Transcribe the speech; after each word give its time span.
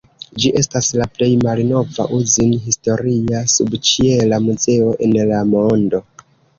Ĝi 0.43 0.51
estas 0.61 0.87
la 1.01 1.05
plej 1.17 1.27
malnova 1.41 2.07
uzin-historia 2.21 3.45
subĉiela 3.59 4.43
muzeo 4.51 4.93
en 5.11 5.19
la 5.33 5.49
mondo. 5.57 6.07